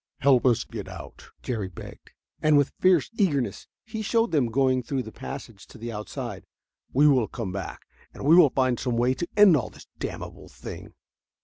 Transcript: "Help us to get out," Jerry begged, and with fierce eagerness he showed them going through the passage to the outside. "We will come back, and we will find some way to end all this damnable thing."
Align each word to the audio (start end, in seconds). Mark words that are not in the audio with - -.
"Help 0.21 0.47
us 0.47 0.61
to 0.61 0.67
get 0.71 0.87
out," 0.87 1.27
Jerry 1.43 1.67
begged, 1.69 2.09
and 2.41 2.57
with 2.57 2.73
fierce 2.79 3.11
eagerness 3.19 3.67
he 3.85 4.01
showed 4.01 4.31
them 4.31 4.47
going 4.47 4.81
through 4.81 5.03
the 5.03 5.11
passage 5.11 5.67
to 5.67 5.77
the 5.77 5.91
outside. 5.91 6.43
"We 6.91 7.07
will 7.07 7.27
come 7.27 7.51
back, 7.51 7.81
and 8.11 8.25
we 8.25 8.35
will 8.35 8.49
find 8.49 8.79
some 8.79 8.97
way 8.97 9.13
to 9.13 9.27
end 9.37 9.55
all 9.55 9.69
this 9.69 9.85
damnable 9.99 10.49
thing." 10.49 10.95